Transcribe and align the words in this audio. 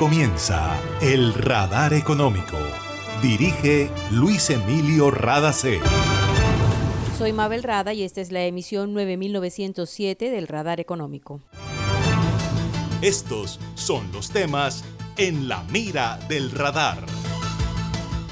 comienza 0.00 0.80
El 1.02 1.34
Radar 1.34 1.92
Económico. 1.92 2.56
Dirige 3.20 3.90
Luis 4.10 4.48
Emilio 4.48 5.10
Radacé. 5.10 5.78
Soy 7.18 7.34
Mabel 7.34 7.62
Rada 7.62 7.92
y 7.92 8.02
esta 8.02 8.22
es 8.22 8.32
la 8.32 8.42
emisión 8.46 8.94
9907 8.94 10.30
del 10.30 10.48
Radar 10.48 10.80
Económico. 10.80 11.42
Estos 13.02 13.60
son 13.74 14.10
los 14.10 14.30
temas 14.30 14.86
en 15.18 15.48
la 15.48 15.64
mira 15.64 16.18
del 16.30 16.50
radar. 16.50 17.04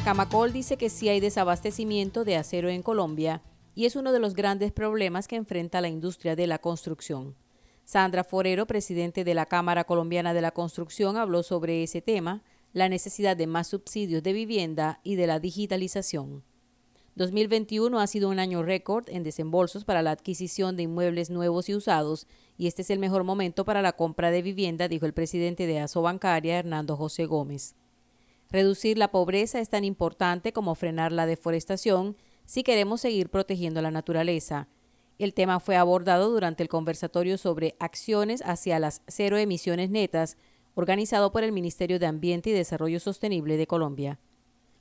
Camacol 0.07 0.55
dice 0.55 0.79
que 0.79 0.89
sí 0.89 1.11
hay 1.11 1.21
desabastecimiento 1.21 2.25
de 2.25 2.37
acero 2.37 2.71
en 2.71 2.83
Colombia 2.83 3.43
y 3.75 3.85
es 3.85 3.95
uno 3.95 4.13
de 4.13 4.21
los 4.21 4.33
grandes 4.33 4.73
problemas 4.73 5.29
que 5.29 5.37
enfrenta 5.37 5.83
la 5.83 5.89
industria 5.89 6.35
de 6.35 6.47
la 6.47 6.61
construcción. 6.61 7.35
Sandra 7.89 8.23
Forero, 8.23 8.67
presidente 8.67 9.25
de 9.25 9.33
la 9.33 9.47
Cámara 9.47 9.85
Colombiana 9.85 10.35
de 10.35 10.43
la 10.43 10.51
Construcción, 10.51 11.17
habló 11.17 11.43
sobre 11.43 11.83
ese 11.83 12.03
tema, 12.03 12.43
la 12.75 12.91
necesidad 12.91 13.35
de 13.35 13.47
más 13.47 13.69
subsidios 13.69 14.23
de 14.23 14.35
vivienda 14.35 15.01
y 15.05 15.15
de 15.15 15.27
la 15.27 15.41
digitalización. 15.41 16.45
2021 17.15 17.99
ha 17.99 18.07
sido 18.07 18.29
un 18.29 18.41
año 18.41 18.63
récord 18.63 19.09
en 19.09 19.23
desembolsos 19.23 19.87
para 19.87 20.03
la 20.03 20.11
adquisición 20.11 20.77
de 20.77 20.83
inmuebles 20.83 21.31
nuevos 21.31 21.71
y 21.71 21.75
usados 21.75 22.27
y 22.59 22.67
este 22.67 22.83
es 22.83 22.91
el 22.91 22.99
mejor 22.99 23.25
momento 23.25 23.65
para 23.65 23.81
la 23.81 23.95
compra 23.95 24.31
de 24.31 24.43
vivienda, 24.43 24.87
dijo 24.87 25.07
el 25.07 25.15
presidente 25.15 25.67
de 25.67 25.81
ASO 25.81 26.03
Bancaria, 26.03 26.59
Hernando 26.59 26.95
José 26.95 27.25
Gómez. 27.25 27.75
Reducir 28.51 28.99
la 28.99 29.11
pobreza 29.11 29.61
es 29.61 29.71
tan 29.71 29.85
importante 29.85 30.53
como 30.53 30.75
frenar 30.75 31.11
la 31.11 31.25
deforestación 31.25 32.19
si 32.45 32.65
queremos 32.65 33.01
seguir 33.01 33.31
protegiendo 33.31 33.81
la 33.81 33.91
naturaleza. 33.91 34.69
El 35.19 35.35
tema 35.35 35.59
fue 35.59 35.75
abordado 35.75 36.31
durante 36.31 36.63
el 36.63 36.69
conversatorio 36.69 37.39
sobre 37.39 37.75
acciones 37.81 38.41
hacia 38.47 38.79
las 38.79 39.03
cero 39.09 39.37
emisiones 39.37 39.91
netas, 39.91 40.37
organizado 40.75 41.33
por 41.33 41.43
el 41.43 41.51
Ministerio 41.51 41.99
de 41.99 42.07
Ambiente 42.07 42.51
y 42.51 42.53
Desarrollo 42.53 43.01
Sostenible 43.01 43.57
de 43.57 43.67
Colombia. 43.67 44.21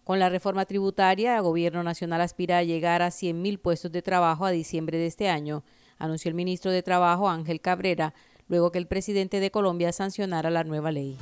Con 0.04 0.20
la 0.20 0.30
reforma 0.30 0.66
tributaria, 0.66 1.36
el 1.38 1.42
Gobierno 1.42 1.82
Nacional 1.82 2.22
aspira 2.22 2.60
a 2.60 2.64
llegar 2.64 3.02
a 3.02 3.08
100.000 3.08 3.60
puestos 3.60 3.92
de 3.92 4.04
trabajo 4.04 4.46
a 4.46 4.52
diciembre 4.52 5.00
de 5.00 5.08
este 5.08 5.28
año, 5.28 5.64
anunció 5.98 6.30
el 6.30 6.36
ministro 6.36 6.70
de 6.70 6.84
Trabajo 6.84 7.28
Ángel 7.28 7.60
Cabrera, 7.60 8.14
luego 8.48 8.72
que 8.72 8.78
el 8.78 8.86
presidente 8.86 9.40
de 9.40 9.50
Colombia 9.50 9.92
sancionara 9.92 10.52
la 10.52 10.64
nueva 10.64 10.92
ley. 10.92 11.18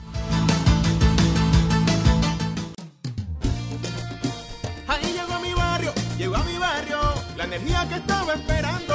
Ahí 4.88 5.14
llegó 5.14 5.40
mi 5.40 5.54
barrio, 5.54 5.94
llegó 6.18 6.36
a 6.36 6.44
mi 6.44 6.58
barrio, 6.58 7.00
la 7.38 7.46
energía 7.46 7.88
que 7.88 7.96
estaba 7.96 8.34
esperando 8.34 8.95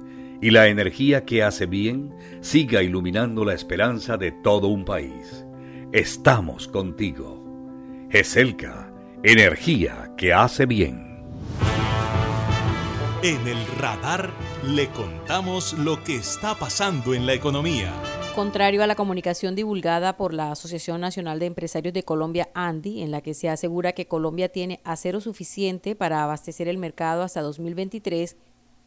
y 0.41 0.49
la 0.49 0.67
energía 0.67 1.23
que 1.23 1.43
hace 1.43 1.67
bien 1.67 2.13
siga 2.41 2.81
iluminando 2.81 3.45
la 3.45 3.53
esperanza 3.53 4.17
de 4.17 4.31
todo 4.31 4.67
un 4.67 4.83
país. 4.83 5.45
Estamos 5.91 6.67
contigo. 6.67 8.07
GESELCA, 8.09 8.91
energía 9.23 10.11
que 10.17 10.33
hace 10.33 10.65
bien. 10.65 11.11
En 13.23 13.47
el 13.47 13.67
radar 13.77 14.31
le 14.65 14.87
contamos 14.89 15.73
lo 15.73 16.03
que 16.03 16.15
está 16.15 16.55
pasando 16.55 17.13
en 17.13 17.27
la 17.27 17.33
economía. 17.33 17.93
Contrario 18.33 18.81
a 18.81 18.87
la 18.87 18.95
comunicación 18.95 19.55
divulgada 19.55 20.17
por 20.17 20.33
la 20.33 20.51
Asociación 20.51 21.01
Nacional 21.01 21.37
de 21.37 21.45
Empresarios 21.45 21.93
de 21.93 22.03
Colombia, 22.03 22.49
ANDI, 22.55 23.03
en 23.03 23.11
la 23.11 23.21
que 23.21 23.33
se 23.33 23.49
asegura 23.49 23.91
que 23.91 24.07
Colombia 24.07 24.49
tiene 24.49 24.79
acero 24.85 25.19
suficiente 25.19 25.95
para 25.95 26.23
abastecer 26.23 26.67
el 26.67 26.77
mercado 26.77 27.21
hasta 27.21 27.41
2023, 27.41 28.37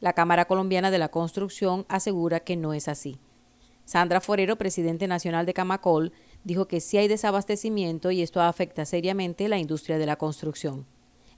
la 0.05 0.13
Cámara 0.13 0.45
Colombiana 0.45 0.91
de 0.91 0.99
la 0.99 1.09
Construcción 1.09 1.87
asegura 1.89 2.41
que 2.41 2.57
no 2.57 2.75
es 2.75 2.89
así. 2.89 3.17
Sandra 3.87 4.21
Forero, 4.21 4.57
presidente 4.57 5.09
nacional 5.09 5.47
de 5.47 5.55
Camacol, 5.55 6.13
dijo 6.45 6.69
que 6.69 6.81
sí 6.81 6.99
hay 6.99 7.09
desabastecimiento 7.09 8.11
y 8.11 8.21
esto 8.21 8.43
afecta 8.43 8.85
seriamente 8.85 9.49
la 9.49 9.57
industria 9.57 9.97
de 9.97 10.05
la 10.05 10.17
construcción. 10.17 10.85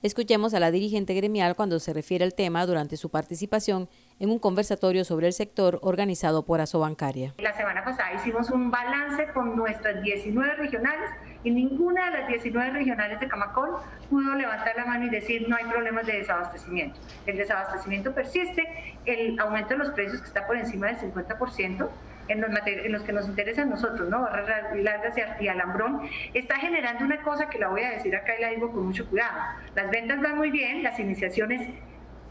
Escuchemos 0.01 0.53
a 0.53 0.59
la 0.59 0.69
dirigente 0.69 1.13
gremial 1.13 1.55
cuando 1.55 1.79
se 1.79 1.93
refiere 1.93 2.25
al 2.25 2.33
tema 2.33 2.65
durante 2.65 2.97
su 2.97 3.07
participación 3.07 3.87
en 4.19 4.31
un 4.31 4.39
conversatorio 4.39 5.05
sobre 5.05 5.27
el 5.27 5.33
sector 5.33 5.79
organizado 5.81 6.45
por 6.45 6.61
Asobancaria. 6.61 7.33
La 7.37 7.55
semana 7.55 7.83
pasada 7.83 8.13
hicimos 8.13 8.49
un 8.49 8.71
balance 8.71 9.27
con 9.33 9.55
nuestras 9.55 10.01
19 10.01 10.55
regionales 10.55 11.09
y 11.43 11.51
ninguna 11.51 12.05
de 12.05 12.19
las 12.19 12.27
19 12.27 12.71
regionales 12.71 13.19
de 13.19 13.27
Camacol 13.27 13.77
pudo 14.09 14.33
levantar 14.35 14.75
la 14.75 14.85
mano 14.85 15.05
y 15.05 15.09
decir 15.09 15.47
no 15.47 15.55
hay 15.55 15.65
problemas 15.65 16.05
de 16.05 16.17
desabastecimiento. 16.17 16.99
El 17.25 17.37
desabastecimiento 17.37 18.13
persiste, 18.13 18.63
el 19.05 19.39
aumento 19.39 19.69
de 19.69 19.77
los 19.77 19.89
precios 19.91 20.21
que 20.21 20.27
está 20.27 20.47
por 20.47 20.57
encima 20.57 20.87
del 20.87 20.97
50%, 20.97 21.89
en 22.29 22.41
los, 22.41 22.49
en 22.65 22.91
los, 22.91 23.03
que 23.03 23.13
nos 23.13 23.25
interesa 23.27 23.61
a 23.61 23.65
nosotros, 23.65 24.09
¿no? 24.09 24.21
Barras 24.21 24.75
largas 24.75 25.15
y 25.39 25.47
alambrón, 25.47 26.01
está 26.33 26.57
generando 26.57 27.05
una 27.05 27.21
cosa 27.21 27.49
que 27.49 27.57
la 27.57 27.69
voy 27.69 27.83
a 27.83 27.91
decir 27.91 28.13
acá 28.15 28.33
y 28.37 28.41
la 28.41 28.49
digo 28.49 28.71
con 28.71 28.87
mucho 28.87 29.07
cuidado. 29.09 29.39
Las 29.75 29.89
ventas 29.89 30.21
van 30.21 30.37
muy 30.37 30.51
bien, 30.51 30.83
las 30.83 30.99
iniciaciones 30.99 31.69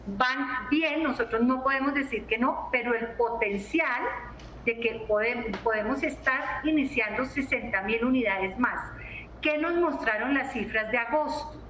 van 0.06 0.68
bien, 0.70 1.02
nosotros 1.02 1.42
no 1.42 1.62
podemos 1.62 1.94
decir 1.94 2.24
que 2.26 2.38
no, 2.38 2.68
pero 2.70 2.94
el 2.94 3.08
potencial 3.12 4.02
de 4.64 4.80
que 4.80 5.04
podemos, 5.06 6.02
estar 6.02 6.60
iniciando 6.64 7.24
60 7.24 7.82
mil 7.82 8.04
unidades 8.04 8.58
más. 8.58 8.80
¿Qué 9.40 9.58
nos 9.58 9.74
mostraron 9.76 10.34
las 10.34 10.52
cifras 10.52 10.90
de 10.90 10.98
agosto? 10.98 11.62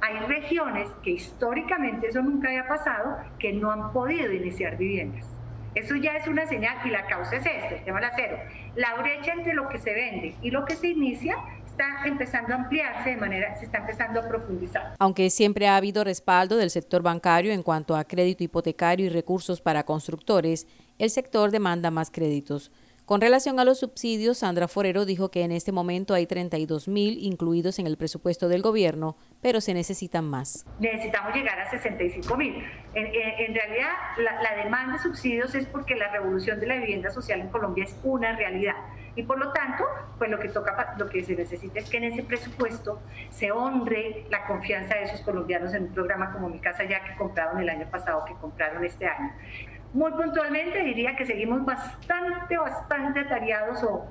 Hay 0.00 0.18
regiones 0.26 0.88
que 1.02 1.10
históricamente 1.10 2.08
eso 2.08 2.22
nunca 2.22 2.48
había 2.48 2.68
pasado, 2.68 3.18
que 3.38 3.52
no 3.52 3.70
han 3.70 3.92
podido 3.92 4.32
iniciar 4.32 4.76
viviendas. 4.76 5.26
Eso 5.74 5.96
ya 5.96 6.12
es 6.16 6.28
una 6.28 6.46
señal 6.46 6.76
y 6.84 6.90
la 6.90 7.06
causa 7.06 7.36
es 7.36 7.46
esta, 7.46 7.74
el 7.74 7.84
tema 7.84 7.98
del 7.98 8.10
acero. 8.10 8.38
La 8.76 8.94
brecha 8.94 9.32
entre 9.32 9.54
lo 9.54 9.68
que 9.68 9.78
se 9.78 9.92
vende 9.92 10.36
y 10.40 10.52
lo 10.52 10.64
que 10.64 10.76
se 10.76 10.88
inicia 10.88 11.36
está 11.74 12.06
empezando 12.06 12.52
a 12.52 12.56
ampliarse 12.56 13.10
de 13.10 13.16
manera, 13.16 13.56
se 13.56 13.64
está 13.64 13.78
empezando 13.78 14.20
a 14.20 14.28
profundizar. 14.28 14.94
Aunque 14.98 15.28
siempre 15.30 15.66
ha 15.66 15.76
habido 15.76 16.04
respaldo 16.04 16.56
del 16.56 16.70
sector 16.70 17.02
bancario 17.02 17.52
en 17.52 17.62
cuanto 17.62 17.96
a 17.96 18.04
crédito 18.04 18.44
hipotecario 18.44 19.06
y 19.06 19.08
recursos 19.08 19.60
para 19.60 19.84
constructores, 19.84 20.66
el 20.98 21.10
sector 21.10 21.50
demanda 21.50 21.90
más 21.90 22.10
créditos. 22.10 22.70
Con 23.04 23.20
relación 23.20 23.60
a 23.60 23.64
los 23.64 23.80
subsidios, 23.80 24.38
Sandra 24.38 24.66
Forero 24.66 25.04
dijo 25.04 25.30
que 25.30 25.42
en 25.42 25.52
este 25.52 25.72
momento 25.72 26.14
hay 26.14 26.26
32 26.26 26.88
mil 26.88 27.18
incluidos 27.20 27.78
en 27.78 27.86
el 27.86 27.98
presupuesto 27.98 28.48
del 28.48 28.62
gobierno, 28.62 29.18
pero 29.42 29.60
se 29.60 29.74
necesitan 29.74 30.24
más. 30.24 30.64
Necesitamos 30.78 31.34
llegar 31.34 31.60
a 31.60 31.70
65 31.70 32.34
mil. 32.38 32.64
En, 32.94 33.54
realidad, 33.54 33.90
la, 34.16 34.40
la 34.40 34.56
demanda 34.56 34.94
de 34.94 35.00
subsidios 35.00 35.54
es 35.54 35.66
porque 35.66 35.96
la 35.96 36.10
revolución 36.12 36.60
de 36.60 36.66
la 36.66 36.76
vivienda 36.76 37.10
social 37.10 37.42
en 37.42 37.48
Colombia 37.48 37.84
es 37.84 37.94
una 38.04 38.36
realidad. 38.36 38.76
Y 39.16 39.22
por 39.22 39.38
lo 39.38 39.52
tanto, 39.52 39.84
pues 40.18 40.30
lo 40.30 40.38
que 40.38 40.48
toca, 40.48 40.94
lo 40.98 41.08
que 41.08 41.22
se 41.22 41.36
necesita 41.36 41.78
es 41.78 41.88
que 41.88 41.98
en 41.98 42.04
ese 42.04 42.22
presupuesto 42.22 43.00
se 43.30 43.52
honre 43.52 44.26
la 44.30 44.46
confianza 44.46 44.96
de 44.96 45.04
esos 45.04 45.20
colombianos 45.20 45.72
en 45.74 45.84
un 45.84 45.94
programa 45.94 46.32
como 46.32 46.48
Mi 46.48 46.58
Casa 46.58 46.84
Ya 46.84 47.04
que 47.04 47.14
compraron 47.16 47.60
el 47.60 47.68
año 47.68 47.86
pasado, 47.90 48.24
que 48.24 48.34
compraron 48.34 48.84
este 48.84 49.06
año. 49.06 49.32
Muy 49.92 50.10
puntualmente 50.12 50.82
diría 50.82 51.14
que 51.14 51.24
seguimos 51.24 51.64
bastante, 51.64 52.56
bastante 52.56 53.20
atareados 53.20 53.82
o 53.84 54.06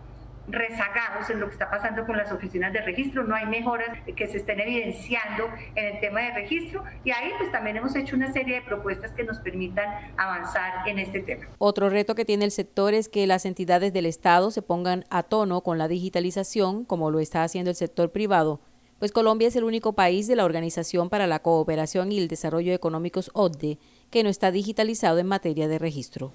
rezagados 0.47 1.29
en 1.29 1.39
lo 1.39 1.47
que 1.47 1.53
está 1.53 1.69
pasando 1.69 2.05
con 2.05 2.17
las 2.17 2.31
oficinas 2.31 2.73
de 2.73 2.81
registro, 2.81 3.23
no 3.23 3.35
hay 3.35 3.45
mejoras 3.45 3.89
que 4.15 4.27
se 4.27 4.37
estén 4.37 4.59
evidenciando 4.59 5.45
en 5.75 5.95
el 5.95 5.99
tema 5.99 6.21
de 6.21 6.31
registro 6.31 6.83
y 7.03 7.11
ahí 7.11 7.31
pues 7.37 7.51
también 7.51 7.77
hemos 7.77 7.95
hecho 7.95 8.15
una 8.15 8.31
serie 8.31 8.55
de 8.55 8.61
propuestas 8.61 9.11
que 9.11 9.23
nos 9.23 9.39
permitan 9.39 9.87
avanzar 10.17 10.87
en 10.87 10.99
este 10.99 11.21
tema. 11.21 11.47
Otro 11.57 11.89
reto 11.89 12.15
que 12.15 12.25
tiene 12.25 12.45
el 12.45 12.51
sector 12.51 12.93
es 12.93 13.09
que 13.09 13.27
las 13.27 13.45
entidades 13.45 13.93
del 13.93 14.05
Estado 14.05 14.51
se 14.51 14.61
pongan 14.61 15.05
a 15.09 15.23
tono 15.23 15.61
con 15.61 15.77
la 15.77 15.87
digitalización 15.87 16.85
como 16.85 17.11
lo 17.11 17.19
está 17.19 17.43
haciendo 17.43 17.69
el 17.69 17.75
sector 17.75 18.11
privado, 18.11 18.59
pues 18.99 19.11
Colombia 19.11 19.49
es 19.49 19.55
el 19.55 19.65
único 19.65 19.93
país 19.93 20.27
de 20.27 20.35
la 20.37 20.45
Organización 20.45 21.09
para 21.09 21.27
la 21.27 21.39
Cooperación 21.39 22.11
y 22.11 22.19
el 22.19 22.29
Desarrollo 22.29 22.73
Económicos 22.73 23.31
ODE 23.33 23.77
que 24.09 24.23
no 24.23 24.29
está 24.29 24.51
digitalizado 24.51 25.19
en 25.19 25.27
materia 25.27 25.67
de 25.67 25.79
registro. 25.79 26.31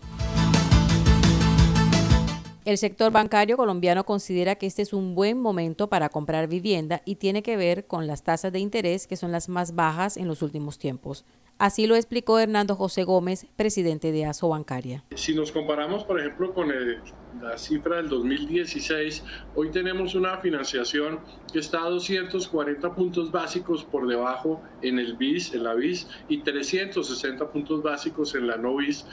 El 2.69 2.76
sector 2.76 3.11
bancario 3.11 3.56
colombiano 3.56 4.05
considera 4.05 4.56
que 4.56 4.67
este 4.67 4.82
es 4.82 4.93
un 4.93 5.15
buen 5.15 5.41
momento 5.41 5.88
para 5.88 6.11
comprar 6.11 6.49
vivienda 6.49 7.00
y 7.06 7.15
tiene 7.15 7.43
que 7.43 7.56
ver 7.56 7.87
con 7.87 8.06
las 8.06 8.25
tasas 8.25 8.53
de 8.53 8.59
interés 8.59 9.06
que 9.06 9.17
son 9.17 9.32
las 9.32 9.49
más 9.49 9.75
bajas 9.75 10.19
en 10.19 10.29
los 10.29 10.43
últimos 10.43 10.79
tiempos. 10.79 11.25
Así 11.56 11.87
lo 11.87 11.97
explicó 11.97 12.38
Hernando 12.38 12.76
José 12.76 13.05
Gómez, 13.05 13.47
presidente 13.56 14.12
de 14.12 14.26
ASO 14.26 14.50
Bancaria. 14.50 15.03
Si 15.17 15.35
nos 15.35 15.50
comparamos, 15.50 16.05
por 16.05 16.20
ejemplo, 16.20 16.53
con 16.53 16.69
la 16.69 17.56
cifra 17.56 17.97
del 17.97 18.11
2016, 18.11 19.25
hoy 19.56 19.70
tenemos 19.70 20.15
una 20.15 20.37
financiación 20.37 21.20
que 21.53 21.59
está 21.61 21.82
a 21.82 21.88
240 21.88 22.94
puntos 22.94 23.32
básicos 23.32 23.82
por 23.82 24.06
debajo 24.06 24.61
en 24.82 24.99
el 24.99 25.17
BIS, 25.17 25.55
en 25.55 25.65
la 25.65 25.75
BIS, 25.75 26.06
y 26.29 26.43
360 26.43 27.50
puntos 27.50 27.82
básicos 27.82 28.35
en 28.37 28.47
la 28.47 28.56
no 28.56 28.76
BIS 28.76 29.06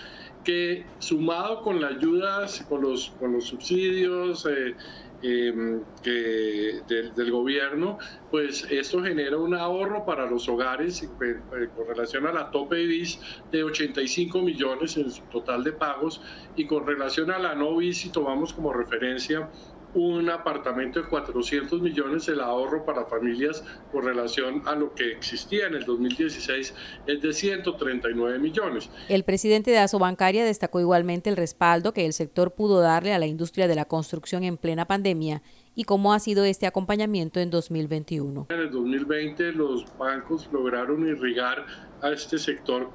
que 0.46 0.86
sumado 1.00 1.62
con 1.62 1.82
las 1.82 1.96
ayudas, 1.96 2.66
con 2.70 2.82
los, 2.82 3.10
con 3.20 3.34
los 3.34 3.46
subsidios 3.46 4.46
eh, 4.46 4.76
em, 5.22 5.82
del, 6.04 7.32
gobierno, 7.32 7.98
pues 8.32 8.66
esto 8.70 9.04
genera 9.04 9.38
un 9.38 9.56
ahorro 9.56 10.06
para 10.06 10.30
los 10.30 10.48
hogares 10.48 11.04
eh, 11.04 11.10
eh, 11.22 11.68
con 11.76 11.88
relación 11.88 12.28
a 12.28 12.32
la 12.32 12.52
tope 12.52 12.82
IBIS 12.82 13.20
de 13.52 13.64
85 13.64 14.42
millones 14.42 14.96
en 14.98 15.12
su 15.12 15.24
total 15.24 15.64
de 15.64 15.74
pagos 15.74 16.22
y 16.56 16.66
con 16.66 16.86
relación 16.86 17.32
a 17.32 17.40
la 17.40 17.56
no 17.56 17.76
BIS, 17.76 17.98
si 17.98 18.10
tomamos 18.10 18.54
como 18.54 18.72
referencia 18.72 19.50
un 19.96 20.30
apartamento 20.30 21.02
de 21.02 21.08
400 21.08 21.82
millones, 21.82 22.28
el 22.28 22.42
ahorro 22.42 22.86
para 22.86 23.06
familias 23.06 23.64
con 23.92 24.04
relación 24.04 24.62
a 24.66 24.76
lo 24.76 24.94
que 24.94 25.12
existía 25.12 25.68
en 25.68 25.74
el 25.74 25.86
2016 25.86 26.74
es 27.08 27.22
de 27.22 27.34
139 27.34 28.38
millones. 28.40 28.90
El 29.08 29.24
presidente 29.24 29.72
de 29.72 29.78
Asobancaria 29.80 30.46
destacó 30.46 30.82
igualmente 30.82 31.30
el 31.30 31.38
respaldo 31.38 31.94
que 31.94 32.06
el 32.06 32.14
sector 32.14 32.52
pudo 32.52 32.82
darle 32.82 33.14
a 33.14 33.20
la 33.20 33.26
industria 33.26 33.68
de 33.68 33.76
la 33.76 33.86
construcción 33.86 34.44
en 34.44 34.58
plena 34.58 34.86
pandemia 34.86 35.42
y 35.76 35.86
cómo 35.86 36.14
ha 36.14 36.20
sido 36.20 36.44
este 36.44 36.68
acompañamiento 36.68 37.40
en 37.40 37.50
2021. 37.50 38.48
En 38.50 38.60
el 38.60 38.72
2020 38.72 39.54
los 39.54 39.86
bancos 39.98 40.50
lograron 40.52 41.08
irrigar 41.08 41.66
a 42.02 42.12
este 42.12 42.38
sector 42.38 42.90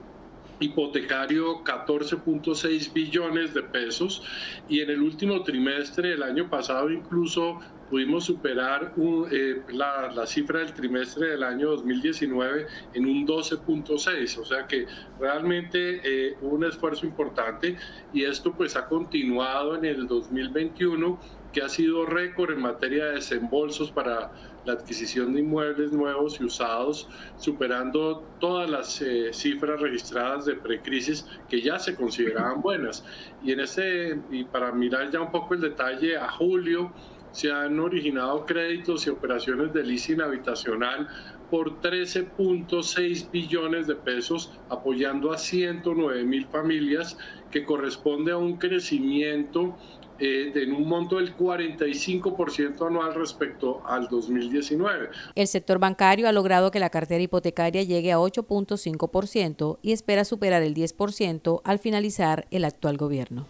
hipotecario 0.61 1.65
14.6 1.65 2.93
billones 2.93 3.55
de 3.55 3.62
pesos. 3.62 4.23
Y 4.69 4.81
en 4.81 4.91
el 4.91 5.03
último 5.03 5.43
trimestre 5.43 6.11
del 6.11 6.23
año 6.23 6.49
pasado 6.49 6.91
incluso 6.91 7.59
pudimos 7.91 8.25
superar 8.25 8.95
eh, 9.33 9.62
la, 9.73 10.25
cifra 10.27 10.61
del 10.61 10.73
trimestre 10.73 11.31
del 11.31 11.43
año 11.43 11.71
2019 11.71 12.67
en 12.95 13.05
un 13.05 13.27
12.6, 13.27 14.39
o 14.39 14.45
sea 14.45 14.67
que 14.69 14.87
realmente 15.19 16.01
eh, 16.05 16.37
un 16.41 16.65
esfuerzo 16.65 17.05
importante 17.05 17.77
y 18.12 18.25
esto 18.25 18.53
pues 18.53 18.77
ha 18.77 18.87
continuado 18.87 19.75
en 19.75 19.85
el 19.85 20.07
2021 20.07 21.19
que 21.53 21.62
ha 21.62 21.69
sido 21.69 22.07
récord 22.07 22.53
en 22.53 22.61
materia 22.61 23.07
de 23.07 23.15
desembolsos 23.15 23.91
para 23.91 24.31
la 24.65 24.75
adquisición 24.75 25.33
de 25.35 25.41
inmuebles 25.41 25.93
nuevos 25.93 26.41
y 26.41 26.45
usados, 26.45 27.09
superando 27.39 28.25
todas 28.39 28.69
las 28.69 29.01
eh, 29.03 29.33
cifras 29.33 29.81
registradas 29.81 30.45
de 30.45 30.55
precrisis 30.55 31.27
que 31.49 31.62
ya 31.62 31.79
se 31.79 31.95
consideraban 31.95 32.61
buenas. 32.61 33.05
Y 33.43 33.53
en 33.53 33.61
este, 33.61 34.19
y 34.31 34.45
para 34.45 34.73
mirar 34.73 35.11
ya 35.11 35.21
un 35.21 35.31
poco 35.31 35.55
el 35.55 35.61
detalle, 35.61 36.17
a 36.17 36.31
julio 36.31 36.93
se 37.33 37.53
han 37.53 37.79
originado 37.79 38.45
créditos 38.45 39.07
y 39.07 39.11
operaciones 39.11 39.73
de 39.73 39.85
leasing 39.85 40.21
habitacional 40.21 41.09
por 41.51 41.81
13.6 41.81 43.31
billones 43.31 43.87
de 43.87 43.97
pesos, 43.97 44.53
apoyando 44.69 45.33
a 45.33 45.39
109 45.39 46.25
mil 46.25 46.47
familias, 46.47 47.19
que 47.51 47.65
corresponde 47.65 48.33
a 48.33 48.37
un 48.37 48.57
crecimiento 48.57 49.77
eh, 50.20 50.52
en 50.55 50.72
un 50.72 50.87
monto 50.87 51.17
del 51.17 51.37
45% 51.37 52.87
anual 52.87 53.14
respecto 53.14 53.82
al 53.87 54.08
2019. 54.08 55.11
El 55.34 55.46
sector 55.46 55.78
bancario 55.78 56.28
ha 56.28 56.32
logrado 56.32 56.70
que 56.70 56.81
la 56.81 56.90
cartera 56.90 57.22
hipotecaria 57.22 57.82
llegue 57.82 58.12
a 58.12 58.19
8.5% 58.19 59.78
y 59.82 59.93
espera 59.93 60.25
superar 60.25 60.62
el 60.62 60.75
10% 60.75 61.62
al 61.64 61.78
finalizar 61.78 62.46
el 62.50 62.64
actual 62.64 62.96
gobierno. 62.96 63.46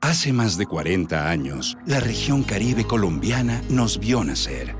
Hace 0.00 0.32
más 0.32 0.58
de 0.58 0.66
40 0.66 1.28
años, 1.28 1.76
la 1.86 2.00
región 2.00 2.42
caribe 2.42 2.84
colombiana 2.84 3.62
nos 3.68 4.00
vio 4.00 4.24
nacer 4.24 4.79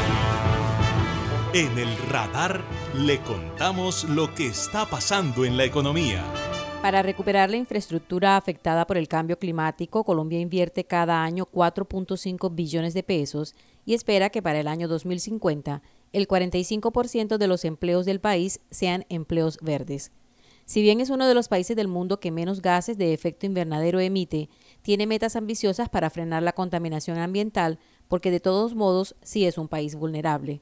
En 1.53 1.77
el 1.77 1.97
radar 2.07 2.63
le 2.95 3.19
contamos 3.19 4.05
lo 4.05 4.33
que 4.33 4.47
está 4.47 4.85
pasando 4.85 5.43
en 5.43 5.57
la 5.57 5.65
economía. 5.65 6.23
Para 6.81 7.01
recuperar 7.01 7.49
la 7.49 7.57
infraestructura 7.57 8.37
afectada 8.37 8.87
por 8.87 8.95
el 8.95 9.09
cambio 9.09 9.37
climático, 9.37 10.05
Colombia 10.05 10.39
invierte 10.39 10.85
cada 10.85 11.21
año 11.25 11.45
4.5 11.51 12.55
billones 12.55 12.93
de 12.93 13.03
pesos 13.03 13.53
y 13.85 13.95
espera 13.95 14.29
que 14.29 14.41
para 14.41 14.61
el 14.61 14.69
año 14.69 14.87
2050 14.87 15.81
el 16.13 16.25
45% 16.25 17.37
de 17.37 17.47
los 17.47 17.65
empleos 17.65 18.05
del 18.05 18.21
país 18.21 18.61
sean 18.71 19.05
empleos 19.09 19.57
verdes. 19.61 20.13
Si 20.63 20.81
bien 20.81 21.01
es 21.01 21.09
uno 21.09 21.27
de 21.27 21.33
los 21.33 21.49
países 21.49 21.75
del 21.75 21.89
mundo 21.89 22.21
que 22.21 22.31
menos 22.31 22.61
gases 22.61 22.97
de 22.97 23.13
efecto 23.13 23.45
invernadero 23.45 23.99
emite, 23.99 24.47
tiene 24.83 25.05
metas 25.05 25.35
ambiciosas 25.35 25.89
para 25.89 26.09
frenar 26.09 26.43
la 26.43 26.53
contaminación 26.53 27.17
ambiental 27.17 27.77
porque 28.07 28.31
de 28.31 28.39
todos 28.39 28.73
modos 28.73 29.17
sí 29.21 29.45
es 29.45 29.57
un 29.57 29.67
país 29.67 29.95
vulnerable. 29.95 30.61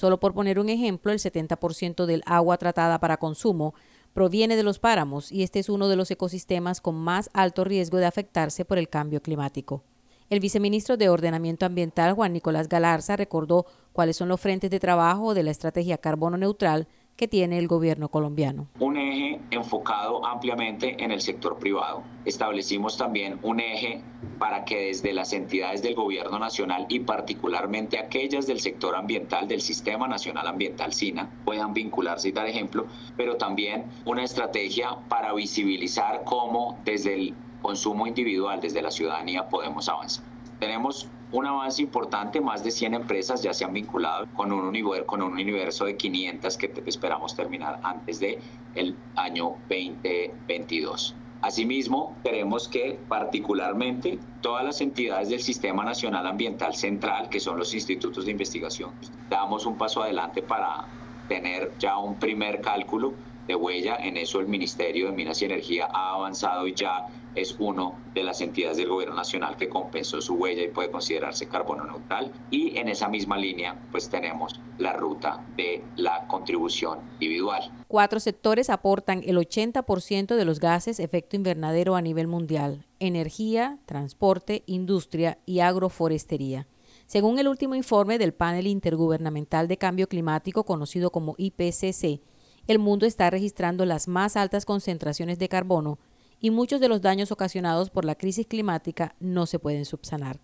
Solo 0.00 0.18
por 0.18 0.32
poner 0.32 0.58
un 0.58 0.70
ejemplo, 0.70 1.12
el 1.12 1.18
70% 1.18 2.06
del 2.06 2.22
agua 2.24 2.56
tratada 2.56 3.00
para 3.00 3.18
consumo 3.18 3.74
proviene 4.14 4.56
de 4.56 4.62
los 4.62 4.78
páramos 4.78 5.30
y 5.30 5.42
este 5.42 5.58
es 5.58 5.68
uno 5.68 5.88
de 5.88 5.96
los 5.96 6.10
ecosistemas 6.10 6.80
con 6.80 6.94
más 6.94 7.28
alto 7.34 7.64
riesgo 7.64 7.98
de 7.98 8.06
afectarse 8.06 8.64
por 8.64 8.78
el 8.78 8.88
cambio 8.88 9.20
climático. 9.20 9.84
El 10.30 10.40
viceministro 10.40 10.96
de 10.96 11.10
Ordenamiento 11.10 11.66
Ambiental, 11.66 12.14
Juan 12.14 12.32
Nicolás 12.32 12.70
Galarza, 12.70 13.14
recordó 13.14 13.66
cuáles 13.92 14.16
son 14.16 14.30
los 14.30 14.40
frentes 14.40 14.70
de 14.70 14.80
trabajo 14.80 15.34
de 15.34 15.42
la 15.42 15.50
estrategia 15.50 15.98
carbono 15.98 16.38
neutral 16.38 16.88
que 17.20 17.28
tiene 17.28 17.58
el 17.58 17.68
gobierno 17.68 18.08
colombiano. 18.08 18.68
Un 18.78 18.96
eje 18.96 19.42
enfocado 19.50 20.24
ampliamente 20.24 21.04
en 21.04 21.10
el 21.10 21.20
sector 21.20 21.58
privado. 21.58 22.02
Establecimos 22.24 22.96
también 22.96 23.38
un 23.42 23.60
eje 23.60 24.00
para 24.38 24.64
que 24.64 24.86
desde 24.86 25.12
las 25.12 25.34
entidades 25.34 25.82
del 25.82 25.94
gobierno 25.94 26.38
nacional 26.38 26.86
y 26.88 27.00
particularmente 27.00 27.98
aquellas 27.98 28.46
del 28.46 28.58
sector 28.58 28.96
ambiental 28.96 29.48
del 29.48 29.60
Sistema 29.60 30.08
Nacional 30.08 30.46
Ambiental 30.46 30.94
SINA 30.94 31.28
puedan 31.44 31.74
vincularse 31.74 32.30
y 32.30 32.32
dar 32.32 32.46
ejemplo, 32.46 32.86
pero 33.18 33.36
también 33.36 33.84
una 34.06 34.24
estrategia 34.24 34.96
para 35.10 35.34
visibilizar 35.34 36.24
cómo 36.24 36.78
desde 36.86 37.12
el 37.12 37.34
consumo 37.60 38.06
individual 38.06 38.62
desde 38.62 38.80
la 38.80 38.90
ciudadanía 38.90 39.46
podemos 39.50 39.90
avanzar. 39.90 40.24
Tenemos 40.58 41.06
un 41.32 41.46
avance 41.46 41.82
importante, 41.82 42.40
más 42.40 42.64
de 42.64 42.70
100 42.70 42.94
empresas 42.94 43.42
ya 43.42 43.52
se 43.52 43.64
han 43.64 43.72
vinculado 43.72 44.26
con 44.34 44.52
un, 44.52 44.64
universo, 44.64 45.06
con 45.06 45.22
un 45.22 45.32
universo 45.32 45.84
de 45.84 45.96
500 45.96 46.56
que 46.56 46.72
esperamos 46.86 47.34
terminar 47.36 47.80
antes 47.82 48.20
del 48.20 48.38
el 48.74 48.96
año 49.16 49.56
2022. 49.68 51.14
Asimismo, 51.42 52.16
queremos 52.22 52.68
que 52.68 52.98
particularmente 53.08 54.18
todas 54.42 54.62
las 54.62 54.80
entidades 54.82 55.30
del 55.30 55.40
Sistema 55.40 55.84
Nacional 55.84 56.26
Ambiental 56.26 56.74
Central, 56.74 57.30
que 57.30 57.40
son 57.40 57.58
los 57.58 57.72
institutos 57.72 58.26
de 58.26 58.32
investigación, 58.32 58.90
damos 59.30 59.64
un 59.64 59.78
paso 59.78 60.02
adelante 60.02 60.42
para 60.42 60.84
tener 61.28 61.72
ya 61.78 61.96
un 61.96 62.16
primer 62.16 62.60
cálculo 62.60 63.14
de 63.46 63.54
huella. 63.54 63.96
En 63.96 64.18
eso 64.18 64.40
el 64.40 64.48
Ministerio 64.48 65.06
de 65.06 65.12
Minas 65.12 65.40
y 65.40 65.46
Energía 65.46 65.88
ha 65.90 66.14
avanzado 66.14 66.66
y 66.66 66.74
ya 66.74 67.06
es 67.34 67.56
uno 67.58 67.98
de 68.14 68.22
las 68.22 68.40
entidades 68.40 68.76
del 68.76 68.88
gobierno 68.88 69.14
nacional 69.14 69.56
que 69.56 69.68
compensó 69.68 70.20
su 70.20 70.34
huella 70.34 70.62
y 70.62 70.68
puede 70.68 70.90
considerarse 70.90 71.48
carbono 71.48 71.84
neutral. 71.84 72.32
Y 72.50 72.76
en 72.78 72.88
esa 72.88 73.08
misma 73.08 73.38
línea, 73.38 73.80
pues 73.90 74.08
tenemos 74.08 74.60
la 74.78 74.92
ruta 74.92 75.46
de 75.56 75.84
la 75.96 76.26
contribución 76.26 77.00
individual. 77.14 77.70
Cuatro 77.88 78.20
sectores 78.20 78.70
aportan 78.70 79.22
el 79.24 79.36
80% 79.36 80.34
de 80.34 80.44
los 80.44 80.60
gases 80.60 81.00
efecto 81.00 81.36
invernadero 81.36 81.96
a 81.96 82.02
nivel 82.02 82.26
mundial. 82.26 82.86
Energía, 82.98 83.78
transporte, 83.86 84.62
industria 84.66 85.38
y 85.46 85.60
agroforestería. 85.60 86.66
Según 87.06 87.38
el 87.38 87.48
último 87.48 87.74
informe 87.74 88.18
del 88.18 88.32
Panel 88.32 88.66
Intergubernamental 88.66 89.66
de 89.66 89.78
Cambio 89.78 90.08
Climático 90.08 90.64
conocido 90.64 91.10
como 91.10 91.34
IPCC, 91.38 92.20
el 92.66 92.78
mundo 92.78 93.04
está 93.04 93.30
registrando 93.30 93.84
las 93.84 94.06
más 94.06 94.36
altas 94.36 94.64
concentraciones 94.64 95.38
de 95.40 95.48
carbono 95.48 95.98
y 96.40 96.50
muchos 96.50 96.80
de 96.80 96.88
los 96.88 97.02
daños 97.02 97.30
ocasionados 97.30 97.90
por 97.90 98.04
la 98.04 98.14
crisis 98.14 98.46
climática 98.46 99.14
no 99.20 99.46
se 99.46 99.58
pueden 99.58 99.84
subsanar. 99.84 100.40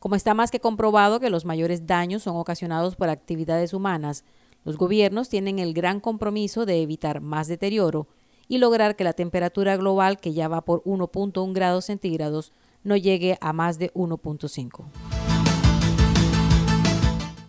Como 0.00 0.14
está 0.14 0.34
más 0.34 0.50
que 0.50 0.60
comprobado 0.60 1.20
que 1.20 1.30
los 1.30 1.44
mayores 1.44 1.86
daños 1.86 2.22
son 2.22 2.36
ocasionados 2.36 2.96
por 2.96 3.08
actividades 3.08 3.72
humanas, 3.72 4.24
los 4.64 4.76
gobiernos 4.76 5.28
tienen 5.28 5.58
el 5.58 5.74
gran 5.74 6.00
compromiso 6.00 6.66
de 6.66 6.82
evitar 6.82 7.20
más 7.20 7.48
deterioro 7.48 8.08
y 8.48 8.58
lograr 8.58 8.96
que 8.96 9.04
la 9.04 9.12
temperatura 9.12 9.76
global, 9.76 10.18
que 10.18 10.32
ya 10.32 10.48
va 10.48 10.64
por 10.64 10.82
1.1 10.84 11.52
grados 11.52 11.86
centígrados, 11.86 12.52
no 12.82 12.96
llegue 12.96 13.38
a 13.40 13.52
más 13.52 13.78
de 13.78 13.92
1.5. 13.94 14.84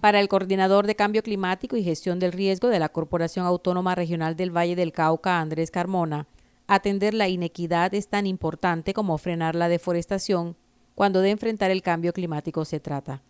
Para 0.01 0.19
el 0.19 0.29
coordinador 0.29 0.87
de 0.87 0.95
cambio 0.95 1.23
climático 1.23 1.75
y 1.75 1.83
gestión 1.83 2.19
del 2.19 2.31
riesgo 2.31 2.69
de 2.69 2.79
la 2.79 2.89
Corporación 2.89 3.45
Autónoma 3.45 3.95
Regional 3.95 4.35
del 4.35 4.55
Valle 4.55 4.75
del 4.75 4.93
Cauca, 4.93 5.39
Andrés 5.39 5.71
Carmona, 5.71 6.25
atender 6.69 7.15
la 7.15 7.27
inequidad 7.27 7.93
es 7.95 8.07
tan 8.07 8.27
importante 8.27 8.93
como 8.93 9.17
frenar 9.17 9.55
la 9.55 9.69
deforestación 9.69 10.55
cuando 10.93 11.21
de 11.21 11.31
enfrentar 11.31 11.71
el 11.71 11.81
cambio 11.81 12.13
climático 12.13 12.63
se 12.63 12.79
trata. 12.79 13.23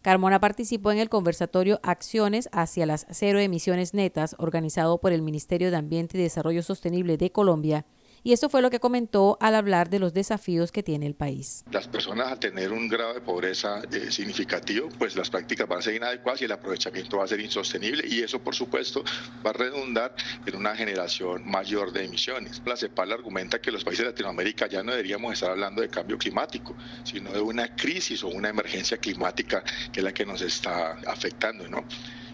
Carmona 0.00 0.38
participó 0.38 0.92
en 0.92 0.98
el 0.98 1.08
conversatorio 1.08 1.80
Acciones 1.82 2.48
hacia 2.52 2.86
las 2.86 3.06
cero 3.10 3.40
emisiones 3.40 3.94
netas 3.94 4.36
organizado 4.38 4.98
por 4.98 5.12
el 5.12 5.22
Ministerio 5.22 5.70
de 5.70 5.76
Ambiente 5.76 6.18
y 6.18 6.22
Desarrollo 6.22 6.62
Sostenible 6.62 7.16
de 7.16 7.32
Colombia 7.32 7.84
y 8.24 8.32
eso 8.32 8.48
fue 8.48 8.62
lo 8.62 8.70
que 8.70 8.80
comentó 8.80 9.36
al 9.40 9.54
hablar 9.54 9.90
de 9.90 9.98
los 9.98 10.14
desafíos 10.14 10.72
que 10.72 10.82
tiene 10.82 11.06
el 11.06 11.14
país. 11.14 11.62
Las 11.70 11.86
personas 11.86 12.32
al 12.32 12.40
tener 12.40 12.72
un 12.72 12.88
grado 12.88 13.14
de 13.14 13.20
pobreza 13.20 13.82
eh, 13.92 14.10
significativo, 14.10 14.88
pues 14.98 15.14
las 15.14 15.28
prácticas 15.28 15.68
van 15.68 15.78
a 15.78 15.82
ser 15.82 15.94
inadecuadas 15.94 16.40
y 16.40 16.46
el 16.46 16.52
aprovechamiento 16.52 17.18
va 17.18 17.24
a 17.24 17.28
ser 17.28 17.40
insostenible 17.40 18.02
y 18.08 18.22
eso 18.22 18.40
por 18.40 18.54
supuesto 18.54 19.04
va 19.46 19.50
a 19.50 19.52
redundar 19.52 20.14
en 20.46 20.56
una 20.56 20.74
generación 20.74 21.48
mayor 21.48 21.92
de 21.92 22.04
emisiones. 22.04 22.62
La 22.64 22.76
CEPAL 22.76 23.12
argumenta 23.12 23.60
que 23.60 23.70
los 23.70 23.84
países 23.84 24.06
de 24.06 24.12
Latinoamérica 24.12 24.66
ya 24.68 24.82
no 24.82 24.92
deberíamos 24.92 25.34
estar 25.34 25.50
hablando 25.50 25.82
de 25.82 25.88
cambio 25.88 26.16
climático, 26.16 26.74
sino 27.04 27.30
de 27.30 27.40
una 27.40 27.76
crisis 27.76 28.24
o 28.24 28.28
una 28.28 28.48
emergencia 28.48 28.96
climática 28.96 29.62
que 29.92 30.00
es 30.00 30.04
la 30.04 30.14
que 30.14 30.24
nos 30.24 30.40
está 30.40 30.92
afectando, 31.06 31.68
¿no? 31.68 31.84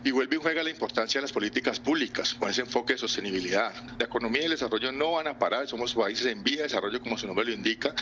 Y 0.03 0.11
vuelve 0.11 0.37
y 0.37 0.39
juega 0.39 0.63
la 0.63 0.71
importancia 0.71 1.21
de 1.21 1.23
las 1.23 1.33
políticas 1.33 1.79
públicas 1.79 2.35
con 2.35 2.49
ese 2.49 2.63
enfoque 2.63 2.95
de 2.95 2.99
sostenibilidad. 2.99 3.73
La 3.99 4.07
economía 4.07 4.43
y 4.43 4.45
el 4.47 4.53
desarrollo 4.53 4.93
no 4.93 5.13
van 5.13 5.29
a 5.29 5.39
parar, 5.39 5.69
somos 5.69 5.95
países 5.95 6.27
en 6.27 6.43
vía 6.43 6.59
de 6.59 6.63
desarrollo 6.65 7.01
como 7.01 7.19
su 7.19 7.27
nombre 7.27 7.45
lo 7.45 7.53
indica, 7.53 7.95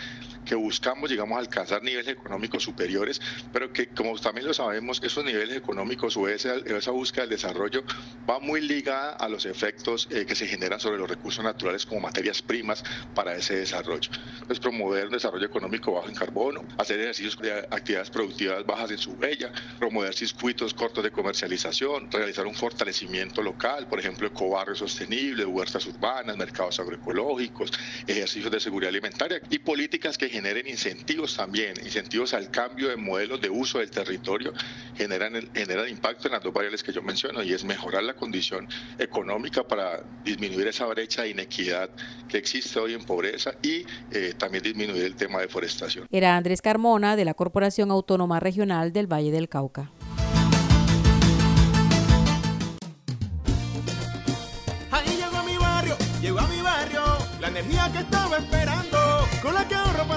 que 0.44 0.54
buscamos, 0.54 1.10
llegamos 1.10 1.36
a 1.36 1.40
alcanzar 1.40 1.82
niveles 1.82 2.08
económicos 2.08 2.62
superiores, 2.62 3.20
pero 3.52 3.72
que 3.72 3.88
como 3.88 4.18
también 4.18 4.46
lo 4.46 4.54
sabemos, 4.54 5.00
esos 5.02 5.24
niveles 5.24 5.56
económicos 5.56 6.16
o 6.16 6.28
esa, 6.28 6.54
esa 6.54 6.90
búsqueda 6.90 7.22
del 7.22 7.30
desarrollo 7.30 7.82
va 8.28 8.38
muy 8.38 8.60
ligada 8.60 9.12
a 9.12 9.28
los 9.28 9.44
efectos 9.44 10.08
eh, 10.10 10.24
que 10.24 10.34
se 10.34 10.46
generan 10.46 10.80
sobre 10.80 10.98
los 10.98 11.08
recursos 11.08 11.44
naturales 11.44 11.84
como 11.84 12.00
materias 12.00 12.40
primas 12.40 12.84
para 13.14 13.34
ese 13.34 13.56
desarrollo. 13.56 14.10
Entonces, 14.34 14.60
promover 14.60 15.06
un 15.06 15.12
desarrollo 15.12 15.46
económico 15.46 15.92
bajo 15.92 16.08
en 16.08 16.14
carbono, 16.14 16.64
hacer 16.78 17.00
ejercicios 17.00 17.38
de 17.38 17.52
actividades 17.52 18.10
productivas 18.10 18.64
bajas 18.64 18.90
en 18.92 18.98
su 18.98 19.12
huella, 19.12 19.52
promover 19.78 20.14
circuitos 20.14 20.72
cortos 20.72 21.04
de 21.04 21.10
comercialización, 21.10 21.87
realizar 22.10 22.46
un 22.46 22.54
fortalecimiento 22.54 23.42
local, 23.42 23.86
por 23.88 23.98
ejemplo, 23.98 24.26
ecobarrios 24.26 24.78
sostenibles, 24.78 25.46
huertas 25.46 25.86
urbanas, 25.86 26.36
mercados 26.36 26.78
agroecológicos, 26.80 27.72
ejercicios 28.06 28.50
de 28.50 28.60
seguridad 28.60 28.90
alimentaria 28.90 29.40
y 29.50 29.58
políticas 29.58 30.18
que 30.18 30.28
generen 30.28 30.66
incentivos 30.66 31.36
también, 31.36 31.74
incentivos 31.82 32.34
al 32.34 32.50
cambio 32.50 32.88
de 32.88 32.96
modelos 32.96 33.40
de 33.40 33.50
uso 33.50 33.78
del 33.78 33.90
territorio, 33.90 34.52
generan, 34.96 35.50
generan 35.54 35.88
impacto 35.88 36.28
en 36.28 36.32
las 36.32 36.42
dos 36.42 36.52
variables 36.52 36.82
que 36.82 36.92
yo 36.92 37.02
menciono 37.02 37.42
y 37.42 37.52
es 37.52 37.64
mejorar 37.64 38.02
la 38.02 38.14
condición 38.14 38.68
económica 38.98 39.66
para 39.66 40.02
disminuir 40.24 40.68
esa 40.68 40.86
brecha 40.86 41.22
de 41.22 41.30
inequidad 41.30 41.90
que 42.28 42.38
existe 42.38 42.78
hoy 42.78 42.94
en 42.94 43.04
pobreza 43.04 43.52
y 43.62 43.84
eh, 44.12 44.34
también 44.36 44.62
disminuir 44.62 45.04
el 45.04 45.16
tema 45.16 45.38
de 45.38 45.46
deforestación. 45.46 46.06
Era 46.10 46.36
Andrés 46.36 46.62
Carmona 46.62 47.16
de 47.16 47.24
la 47.24 47.34
Corporación 47.34 47.90
Autónoma 47.90 48.40
Regional 48.40 48.92
del 48.92 49.06
Valle 49.06 49.30
del 49.30 49.48
Cauca. 49.48 49.90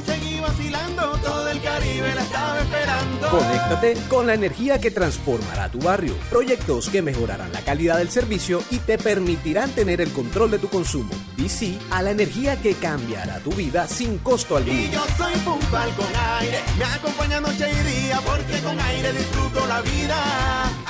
Para 0.01 0.17
seguir 0.17 0.41
vacilando. 0.41 1.17
Todo 1.23 1.49
el 1.49 1.61
Caribe 1.61 2.15
la 2.15 2.21
estaba 2.21 2.59
esperando. 2.59 3.29
Conéctate 3.29 3.97
con 4.07 4.27
la 4.27 4.33
energía 4.33 4.79
que 4.79 4.91
transformará 4.91 5.69
tu 5.69 5.79
barrio. 5.79 6.15
Proyectos 6.29 6.89
que 6.89 7.01
mejorarán 7.01 7.51
la 7.51 7.61
calidad 7.61 7.97
del 7.97 8.09
servicio 8.09 8.61
y 8.69 8.77
te 8.77 8.97
permitirán 8.97 9.71
tener 9.71 10.01
el 10.01 10.11
control 10.11 10.51
de 10.51 10.59
tu 10.59 10.69
consumo. 10.69 11.11
Y 11.37 11.49
sí 11.49 11.77
a 11.89 12.01
la 12.01 12.11
energía 12.11 12.61
que 12.61 12.73
cambiará 12.73 13.39
tu 13.39 13.51
vida 13.51 13.87
sin 13.87 14.17
costo 14.19 14.57
alguno. 14.57 14.79
Y 14.79 14.89
yo 14.89 15.03
soy 15.17 15.33
puntual 15.45 15.89
con 15.95 16.07
aire. 16.39 16.59
Me 16.77 16.85
acompaña 16.85 17.41
noche 17.41 17.67
y 17.69 18.05
día 18.05 18.19
porque 18.25 18.59
con 18.61 18.79
aire 18.79 19.13
disfruto 19.13 19.67
la 19.67 19.81
vida. 19.81 20.15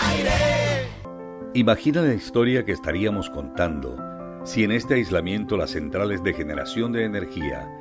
Aire. 0.10 0.88
Imagina 1.54 2.02
la 2.02 2.14
historia 2.14 2.64
que 2.64 2.72
estaríamos 2.72 3.30
contando 3.30 3.98
si 4.44 4.64
en 4.64 4.72
este 4.72 4.96
aislamiento 4.96 5.56
las 5.58 5.72
centrales 5.72 6.24
de 6.24 6.34
generación 6.34 6.92
de 6.94 7.06
energía 7.06 7.81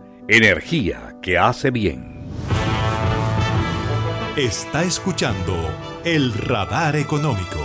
Energía 0.33 1.17
que 1.21 1.37
hace 1.37 1.71
bien. 1.71 2.05
Está 4.37 4.85
escuchando 4.85 5.53
el 6.05 6.31
radar 6.31 6.95
económico. 6.95 7.59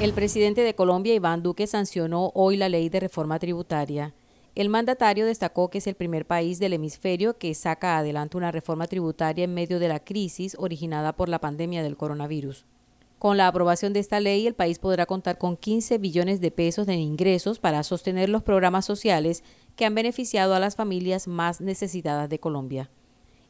El 0.00 0.14
presidente 0.14 0.62
de 0.62 0.74
Colombia, 0.74 1.12
Iván 1.12 1.42
Duque, 1.42 1.66
sancionó 1.66 2.32
hoy 2.34 2.56
la 2.56 2.70
ley 2.70 2.88
de 2.88 3.00
reforma 3.00 3.38
tributaria. 3.38 4.14
El 4.54 4.70
mandatario 4.70 5.26
destacó 5.26 5.68
que 5.68 5.76
es 5.76 5.86
el 5.86 5.94
primer 5.94 6.24
país 6.24 6.58
del 6.58 6.72
hemisferio 6.72 7.36
que 7.36 7.52
saca 7.52 7.98
adelante 7.98 8.38
una 8.38 8.50
reforma 8.50 8.86
tributaria 8.86 9.44
en 9.44 9.52
medio 9.52 9.78
de 9.78 9.88
la 9.88 10.00
crisis 10.00 10.56
originada 10.58 11.12
por 11.12 11.28
la 11.28 11.38
pandemia 11.38 11.82
del 11.82 11.98
coronavirus. 11.98 12.64
Con 13.20 13.36
la 13.36 13.48
aprobación 13.48 13.92
de 13.92 14.00
esta 14.00 14.18
ley, 14.18 14.46
el 14.46 14.54
país 14.54 14.78
podrá 14.78 15.04
contar 15.04 15.36
con 15.36 15.58
15 15.58 15.98
billones 15.98 16.40
de 16.40 16.50
pesos 16.50 16.88
en 16.88 17.00
ingresos 17.00 17.58
para 17.58 17.82
sostener 17.82 18.30
los 18.30 18.42
programas 18.42 18.86
sociales 18.86 19.44
que 19.80 19.86
han 19.86 19.94
beneficiado 19.94 20.54
a 20.54 20.60
las 20.60 20.76
familias 20.76 21.26
más 21.26 21.62
necesitadas 21.62 22.28
de 22.28 22.38
Colombia. 22.38 22.90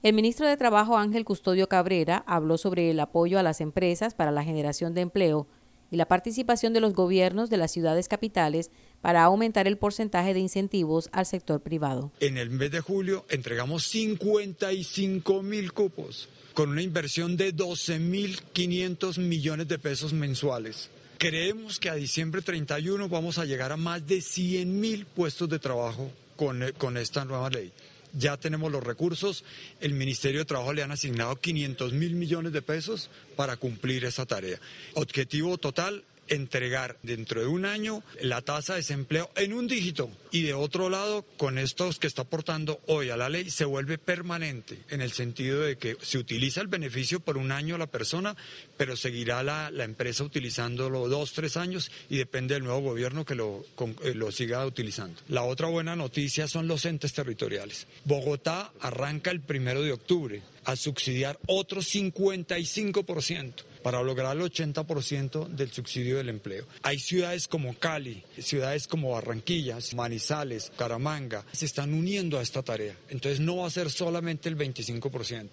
El 0.04 0.14
ministro 0.14 0.46
de 0.46 0.56
Trabajo 0.56 0.96
Ángel 0.96 1.25
Custodio 1.25 1.68
Cabrera 1.68 2.22
habló 2.25 2.56
sobre 2.56 2.88
el 2.88 3.00
apoyo 3.00 3.37
a 3.40 3.42
las 3.42 3.60
empresas 3.60 4.14
para 4.14 4.30
la 4.30 4.44
generación 4.44 4.94
de 4.94 5.00
empleo 5.00 5.49
y 5.90 5.96
la 5.96 6.06
participación 6.06 6.72
de 6.72 6.78
los 6.78 6.94
gobiernos 6.94 7.50
de 7.50 7.56
las 7.56 7.72
ciudades 7.72 8.06
capitales 8.06 8.70
para 9.00 9.25
aumentar 9.25 9.66
el 9.66 9.76
porcentaje 9.76 10.32
de 10.32 10.38
incentivos 10.38 11.08
al 11.10 11.26
sector 11.26 11.62
privado. 11.62 12.12
En 12.20 12.38
el 12.38 12.50
mes 12.50 12.70
de 12.70 12.78
julio 12.78 13.26
entregamos 13.28 13.82
55 13.88 15.42
mil 15.42 15.72
cupos 15.72 16.28
con 16.54 16.70
una 16.70 16.82
inversión 16.82 17.37
de 17.37 17.52
12.500 17.52 19.18
millones 19.18 19.66
de 19.66 19.80
pesos 19.80 20.12
mensuales. 20.12 20.90
Creemos 21.18 21.80
que 21.80 21.90
a 21.90 21.94
diciembre 21.96 22.40
31 22.40 23.08
vamos 23.08 23.38
a 23.38 23.44
llegar 23.44 23.72
a 23.72 23.76
más 23.76 24.06
de 24.06 24.20
100 24.20 24.80
mil 24.80 25.06
puestos 25.06 25.49
de 25.49 25.58
trabajo 25.58 26.08
con, 26.40 26.73
con 26.78 26.97
esta 26.97 27.26
nueva 27.26 27.50
ley 27.50 27.70
ya 28.14 28.38
tenemos 28.38 28.73
los 28.73 28.82
recursos. 28.82 29.44
El 29.80 29.92
Ministerio 29.92 30.40
de 30.40 30.47
Trabajo 30.47 30.73
le 30.73 30.82
han 30.82 30.90
asignado 30.90 31.37
500 31.37 31.92
mil 31.92 32.14
millones 32.14 32.52
de 32.52 32.62
pesos 32.62 33.11
para 33.37 33.59
cumplir 33.59 34.04
esa 34.06 34.25
tarea. 34.25 34.59
Objetivo 34.94 35.59
total, 35.59 36.02
entregar 36.30 36.96
dentro 37.02 37.40
de 37.40 37.46
un 37.46 37.66
año 37.66 38.02
la 38.22 38.40
tasa 38.40 38.72
de 38.72 38.78
desempleo 38.80 39.30
en 39.37 39.52
un 39.52 39.66
dígito 39.66 40.10
y 40.30 40.42
de 40.42 40.54
otro 40.54 40.88
lado, 40.88 41.26
con 41.37 41.58
estos 41.58 41.99
que 41.99 42.06
está 42.06 42.22
aportando 42.22 42.80
hoy 42.87 43.10
a 43.10 43.16
la 43.16 43.28
ley, 43.28 43.50
se 43.50 43.64
vuelve 43.64 43.99
permanente 43.99 44.78
en 44.88 45.02
el 45.02 45.12
sentido 45.12 45.60
de 45.60 45.76
que 45.76 45.96
se 46.00 46.18
utiliza 46.18 46.60
el 46.60 46.68
beneficio 46.68 47.20
por 47.20 47.37
un 47.37 47.52
año 47.52 47.75
a 47.75 47.78
la 47.78 47.88
persona, 47.88 48.37
pero 48.76 48.96
seguirá 48.96 49.42
la, 49.42 49.70
la 49.70 49.84
empresa 49.84 50.25
utilizándolo 50.25 51.08
dos, 51.08 51.32
tres 51.32 51.56
años 51.56 51.90
y 52.08 52.16
depende 52.16 52.54
del 52.54 52.64
nuevo 52.64 52.80
gobierno 52.80 53.25
que 53.25 53.34
lo, 53.34 53.64
eh, 54.04 54.14
lo 54.14 54.30
siga 54.30 54.64
utilizando. 54.64 55.20
La 55.28 55.42
otra 55.42 55.66
buena 55.68 55.96
noticia 55.96 56.46
son 56.46 56.68
los 56.68 56.84
entes 56.84 57.12
territoriales. 57.12 57.87
Bogotá 58.04 58.72
arranca 58.80 59.30
el 59.30 59.40
primero 59.40 59.82
de 59.82 59.92
octubre 59.92 60.42
a 60.64 60.76
subsidiar 60.76 61.38
otro 61.46 61.80
55% 61.80 63.69
para 63.82 64.02
lograr 64.02 64.37
el 64.37 64.42
80% 64.42 65.49
del 65.49 65.70
subsidio 65.70 66.18
del 66.18 66.28
empleo. 66.28 66.66
Hay 66.82 66.99
ciudades 66.99 67.49
como 67.49 67.75
Cali, 67.75 68.22
ciudades 68.38 68.87
como 68.87 69.10
Barranquilla, 69.12 69.78
Manizales, 69.94 70.72
Caramanga, 70.76 71.44
se 71.52 71.66
están 71.66 71.94
uniendo 71.94 72.38
a 72.38 72.42
esta 72.42 72.62
tarea. 72.62 72.96
Entonces 73.08 73.40
no 73.40 73.58
va 73.58 73.66
a 73.66 73.70
ser 73.70 73.90
solamente 73.90 74.49
el 74.49 74.56
25%. 74.56 75.49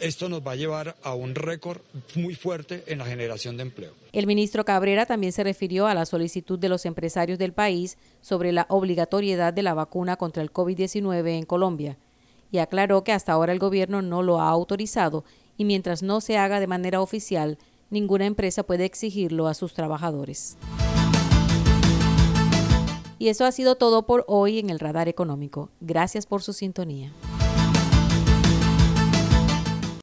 Esto 0.00 0.28
nos 0.28 0.46
va 0.46 0.52
a 0.52 0.56
llevar 0.56 0.96
a 1.02 1.14
un 1.14 1.34
récord 1.34 1.80
muy 2.14 2.34
fuerte 2.34 2.84
en 2.86 2.98
la 2.98 3.06
generación 3.06 3.56
de 3.56 3.62
empleo. 3.62 3.94
El 4.12 4.26
ministro 4.26 4.64
Cabrera 4.64 5.06
también 5.06 5.32
se 5.32 5.42
refirió 5.42 5.86
a 5.86 5.94
la 5.94 6.06
solicitud 6.06 6.58
de 6.58 6.68
los 6.68 6.86
empresarios 6.86 7.38
del 7.38 7.52
país 7.52 7.98
sobre 8.20 8.52
la 8.52 8.66
obligatoriedad 8.68 9.52
de 9.52 9.62
la 9.62 9.74
vacuna 9.74 10.16
contra 10.16 10.42
el 10.42 10.52
COVID-19 10.52 11.38
en 11.38 11.44
Colombia 11.44 11.98
y 12.52 12.58
aclaró 12.58 13.02
que 13.02 13.12
hasta 13.12 13.32
ahora 13.32 13.52
el 13.52 13.58
gobierno 13.58 14.02
no 14.02 14.22
lo 14.22 14.40
ha 14.40 14.50
autorizado 14.50 15.24
y 15.62 15.64
mientras 15.64 16.02
no 16.02 16.20
se 16.20 16.38
haga 16.38 16.58
de 16.58 16.66
manera 16.66 17.00
oficial, 17.00 17.56
ninguna 17.88 18.26
empresa 18.26 18.64
puede 18.64 18.84
exigirlo 18.84 19.46
a 19.46 19.54
sus 19.54 19.74
trabajadores. 19.74 20.56
Y 23.20 23.28
eso 23.28 23.44
ha 23.44 23.52
sido 23.52 23.76
todo 23.76 24.04
por 24.04 24.24
hoy 24.26 24.58
en 24.58 24.70
el 24.70 24.80
Radar 24.80 25.06
Económico. 25.06 25.70
Gracias 25.80 26.26
por 26.26 26.42
su 26.42 26.52
sintonía. 26.52 27.12